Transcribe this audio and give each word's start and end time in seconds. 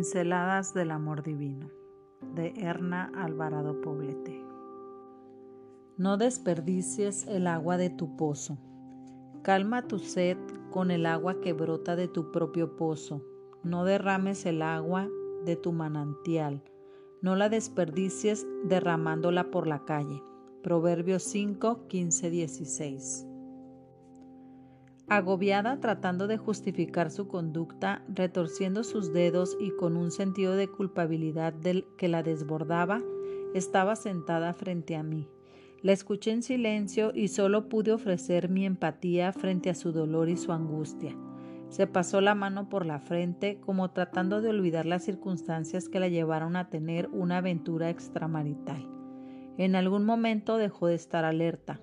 Pinceladas 0.00 0.72
del 0.72 0.92
Amor 0.92 1.22
Divino 1.22 1.70
de 2.34 2.54
Erna 2.56 3.12
Alvarado 3.14 3.82
Poblete. 3.82 4.42
No 5.98 6.16
desperdicies 6.16 7.26
el 7.26 7.46
agua 7.46 7.76
de 7.76 7.90
tu 7.90 8.16
pozo. 8.16 8.56
Calma 9.42 9.82
tu 9.82 9.98
sed 9.98 10.38
con 10.70 10.90
el 10.90 11.04
agua 11.04 11.42
que 11.42 11.52
brota 11.52 11.96
de 11.96 12.08
tu 12.08 12.32
propio 12.32 12.76
pozo. 12.76 13.22
No 13.62 13.84
derrames 13.84 14.46
el 14.46 14.62
agua 14.62 15.06
de 15.44 15.56
tu 15.56 15.70
manantial. 15.70 16.62
No 17.20 17.36
la 17.36 17.50
desperdicies 17.50 18.46
derramándola 18.64 19.50
por 19.50 19.66
la 19.66 19.84
calle. 19.84 20.22
Proverbios 20.62 21.24
5, 21.24 21.88
15, 21.88 22.30
16. 22.30 23.29
Agobiada 25.12 25.80
tratando 25.80 26.28
de 26.28 26.36
justificar 26.38 27.10
su 27.10 27.26
conducta, 27.26 28.04
retorciendo 28.14 28.84
sus 28.84 29.12
dedos 29.12 29.56
y 29.58 29.72
con 29.72 29.96
un 29.96 30.12
sentido 30.12 30.54
de 30.54 30.68
culpabilidad 30.68 31.52
del 31.52 31.84
que 31.98 32.06
la 32.06 32.22
desbordaba, 32.22 33.02
estaba 33.52 33.96
sentada 33.96 34.54
frente 34.54 34.94
a 34.94 35.02
mí. 35.02 35.26
La 35.82 35.90
escuché 35.90 36.30
en 36.30 36.44
silencio 36.44 37.10
y 37.12 37.26
solo 37.26 37.68
pude 37.68 37.90
ofrecer 37.90 38.48
mi 38.48 38.64
empatía 38.64 39.32
frente 39.32 39.68
a 39.68 39.74
su 39.74 39.90
dolor 39.90 40.28
y 40.28 40.36
su 40.36 40.52
angustia. 40.52 41.16
Se 41.70 41.88
pasó 41.88 42.20
la 42.20 42.36
mano 42.36 42.68
por 42.68 42.86
la 42.86 43.00
frente 43.00 43.58
como 43.58 43.90
tratando 43.90 44.40
de 44.40 44.50
olvidar 44.50 44.86
las 44.86 45.02
circunstancias 45.02 45.88
que 45.88 45.98
la 45.98 46.06
llevaron 46.06 46.54
a 46.54 46.70
tener 46.70 47.08
una 47.08 47.38
aventura 47.38 47.90
extramarital. 47.90 48.86
En 49.58 49.74
algún 49.74 50.04
momento 50.04 50.56
dejó 50.56 50.86
de 50.86 50.94
estar 50.94 51.24
alerta, 51.24 51.80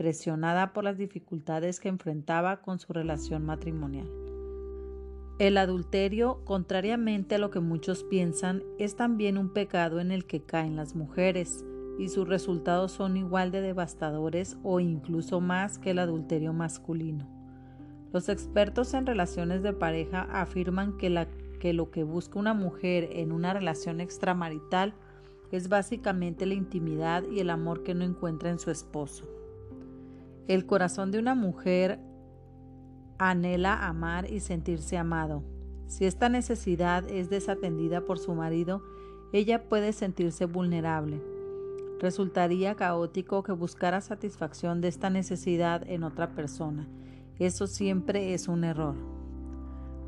presionada 0.00 0.72
por 0.72 0.82
las 0.82 0.96
dificultades 0.96 1.78
que 1.78 1.90
enfrentaba 1.90 2.62
con 2.62 2.78
su 2.78 2.90
relación 2.94 3.44
matrimonial. 3.44 4.08
El 5.38 5.58
adulterio, 5.58 6.42
contrariamente 6.46 7.34
a 7.34 7.38
lo 7.38 7.50
que 7.50 7.60
muchos 7.60 8.02
piensan, 8.04 8.62
es 8.78 8.96
también 8.96 9.36
un 9.36 9.52
pecado 9.52 10.00
en 10.00 10.10
el 10.10 10.24
que 10.24 10.40
caen 10.40 10.74
las 10.74 10.94
mujeres, 10.94 11.66
y 11.98 12.08
sus 12.08 12.26
resultados 12.26 12.92
son 12.92 13.18
igual 13.18 13.50
de 13.50 13.60
devastadores 13.60 14.56
o 14.62 14.80
incluso 14.80 15.42
más 15.42 15.78
que 15.78 15.90
el 15.90 15.98
adulterio 15.98 16.54
masculino. 16.54 17.28
Los 18.10 18.30
expertos 18.30 18.94
en 18.94 19.04
relaciones 19.04 19.62
de 19.62 19.74
pareja 19.74 20.26
afirman 20.32 20.96
que, 20.96 21.26
que 21.60 21.74
lo 21.74 21.90
que 21.90 22.04
busca 22.04 22.38
una 22.38 22.54
mujer 22.54 23.10
en 23.12 23.32
una 23.32 23.52
relación 23.52 24.00
extramarital 24.00 24.94
es 25.52 25.68
básicamente 25.68 26.46
la 26.46 26.54
intimidad 26.54 27.22
y 27.30 27.40
el 27.40 27.50
amor 27.50 27.82
que 27.82 27.92
no 27.92 28.02
encuentra 28.02 28.48
en 28.48 28.58
su 28.58 28.70
esposo. 28.70 29.39
El 30.50 30.66
corazón 30.66 31.12
de 31.12 31.20
una 31.20 31.36
mujer 31.36 32.00
anhela 33.18 33.86
amar 33.86 34.28
y 34.28 34.40
sentirse 34.40 34.98
amado. 34.98 35.44
Si 35.86 36.06
esta 36.06 36.28
necesidad 36.28 37.08
es 37.08 37.30
desatendida 37.30 38.00
por 38.00 38.18
su 38.18 38.34
marido, 38.34 38.82
ella 39.32 39.68
puede 39.68 39.92
sentirse 39.92 40.46
vulnerable. 40.46 41.22
Resultaría 42.00 42.74
caótico 42.74 43.44
que 43.44 43.52
buscara 43.52 44.00
satisfacción 44.00 44.80
de 44.80 44.88
esta 44.88 45.08
necesidad 45.08 45.88
en 45.88 46.02
otra 46.02 46.34
persona. 46.34 46.88
Eso 47.38 47.68
siempre 47.68 48.34
es 48.34 48.48
un 48.48 48.64
error. 48.64 48.96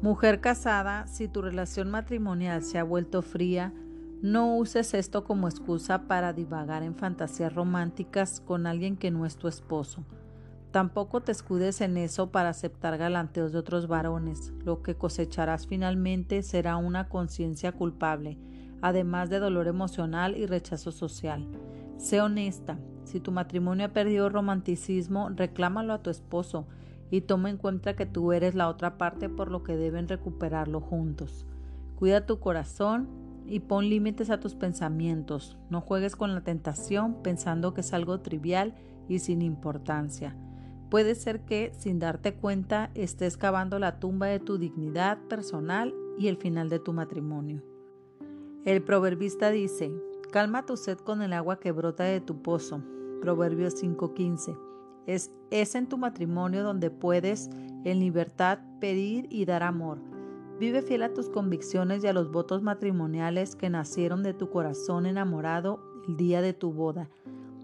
Mujer 0.02 0.40
casada, 0.40 1.06
si 1.06 1.28
tu 1.28 1.40
relación 1.40 1.88
matrimonial 1.88 2.64
se 2.64 2.80
ha 2.80 2.82
vuelto 2.82 3.22
fría, 3.22 3.72
no 4.22 4.56
uses 4.56 4.92
esto 4.94 5.22
como 5.22 5.46
excusa 5.46 6.08
para 6.08 6.32
divagar 6.32 6.82
en 6.82 6.96
fantasías 6.96 7.54
románticas 7.54 8.40
con 8.40 8.66
alguien 8.66 8.96
que 8.96 9.12
no 9.12 9.24
es 9.24 9.36
tu 9.36 9.46
esposo. 9.46 10.04
Tampoco 10.72 11.20
te 11.20 11.32
escudes 11.32 11.82
en 11.82 11.98
eso 11.98 12.32
para 12.32 12.48
aceptar 12.48 12.96
galanteos 12.96 13.52
de 13.52 13.58
otros 13.58 13.88
varones. 13.88 14.54
Lo 14.64 14.82
que 14.82 14.94
cosecharás 14.94 15.66
finalmente 15.66 16.42
será 16.42 16.78
una 16.78 17.10
conciencia 17.10 17.72
culpable, 17.72 18.38
además 18.80 19.28
de 19.28 19.38
dolor 19.38 19.68
emocional 19.68 20.34
y 20.34 20.46
rechazo 20.46 20.90
social. 20.90 21.46
Sé 21.98 22.22
honesta. 22.22 22.78
Si 23.04 23.20
tu 23.20 23.32
matrimonio 23.32 23.84
ha 23.84 23.92
perdido 23.92 24.30
romanticismo, 24.30 25.28
reclámalo 25.28 25.92
a 25.92 26.02
tu 26.02 26.08
esposo 26.08 26.66
y 27.10 27.20
toma 27.20 27.50
en 27.50 27.58
cuenta 27.58 27.94
que 27.94 28.06
tú 28.06 28.32
eres 28.32 28.54
la 28.54 28.68
otra 28.68 28.96
parte 28.96 29.28
por 29.28 29.50
lo 29.50 29.62
que 29.64 29.76
deben 29.76 30.08
recuperarlo 30.08 30.80
juntos. 30.80 31.44
Cuida 31.96 32.24
tu 32.24 32.40
corazón 32.40 33.08
y 33.46 33.60
pon 33.60 33.90
límites 33.90 34.30
a 34.30 34.40
tus 34.40 34.54
pensamientos. 34.54 35.58
No 35.68 35.82
juegues 35.82 36.16
con 36.16 36.34
la 36.34 36.40
tentación 36.40 37.22
pensando 37.22 37.74
que 37.74 37.82
es 37.82 37.92
algo 37.92 38.20
trivial 38.20 38.74
y 39.06 39.18
sin 39.18 39.42
importancia. 39.42 40.34
Puede 40.92 41.14
ser 41.14 41.40
que, 41.46 41.72
sin 41.78 41.98
darte 41.98 42.34
cuenta, 42.34 42.90
estés 42.94 43.38
cavando 43.38 43.78
la 43.78 43.98
tumba 43.98 44.26
de 44.26 44.40
tu 44.40 44.58
dignidad 44.58 45.16
personal 45.26 45.94
y 46.18 46.28
el 46.28 46.36
final 46.36 46.68
de 46.68 46.80
tu 46.80 46.92
matrimonio. 46.92 47.62
El 48.66 48.82
proverbista 48.82 49.50
dice, 49.50 49.90
calma 50.30 50.66
tu 50.66 50.76
sed 50.76 50.98
con 50.98 51.22
el 51.22 51.32
agua 51.32 51.58
que 51.58 51.72
brota 51.72 52.04
de 52.04 52.20
tu 52.20 52.42
pozo. 52.42 52.82
Proverbios 53.22 53.82
5:15. 53.82 54.54
Es, 55.06 55.30
es 55.50 55.74
en 55.76 55.88
tu 55.88 55.96
matrimonio 55.96 56.62
donde 56.62 56.90
puedes, 56.90 57.48
en 57.84 57.98
libertad, 57.98 58.58
pedir 58.78 59.28
y 59.30 59.46
dar 59.46 59.62
amor. 59.62 59.98
Vive 60.60 60.82
fiel 60.82 61.04
a 61.04 61.14
tus 61.14 61.30
convicciones 61.30 62.04
y 62.04 62.08
a 62.08 62.12
los 62.12 62.30
votos 62.30 62.60
matrimoniales 62.60 63.56
que 63.56 63.70
nacieron 63.70 64.22
de 64.22 64.34
tu 64.34 64.50
corazón 64.50 65.06
enamorado 65.06 65.80
el 66.06 66.18
día 66.18 66.42
de 66.42 66.52
tu 66.52 66.70
boda. 66.70 67.08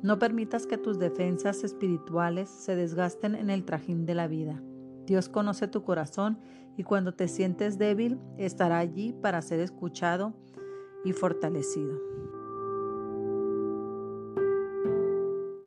No 0.03 0.19
permitas 0.19 0.67
que 0.67 0.79
tus 0.79 0.99
defensas 0.99 1.65
espirituales 1.65 2.49
se 2.49 2.77
desgasten 2.77 3.35
en 3.35 3.51
el 3.51 3.65
trajín 3.65 4.07
de 4.07 4.15
la 4.15 4.29
vida. 4.29 4.63
Dios 5.07 5.29
conoce 5.29 5.67
tu 5.67 5.83
corazón 5.83 6.39
y 6.77 6.85
cuando 6.85 7.15
te 7.15 7.27
sientes 7.27 7.79
débil 7.79 8.21
estará 8.37 8.79
allí 8.79 9.13
para 9.13 9.43
ser 9.43 9.59
escuchado 9.61 10.35
y 11.05 11.13
fortalecido. 11.13 11.99